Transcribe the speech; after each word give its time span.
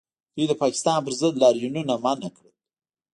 دوی 0.35 0.45
د 0.49 0.53
پاکستان 0.61 0.97
پر 1.05 1.13
ضد 1.21 1.33
لاریونونه 1.43 1.93
منع 2.03 2.29
کړل 2.37 2.53